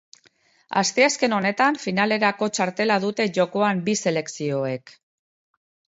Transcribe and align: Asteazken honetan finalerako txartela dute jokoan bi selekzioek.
Asteazken 0.79 1.35
honetan 1.39 1.77
finalerako 1.83 2.49
txartela 2.59 2.97
dute 3.07 3.29
jokoan 3.39 3.87
bi 3.91 3.99
selekzioek. 4.05 4.97